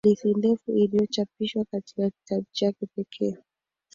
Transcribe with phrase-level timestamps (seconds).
[0.03, 3.37] Hadithi ndefu iliyochapishwa katika kitabu chake pekee.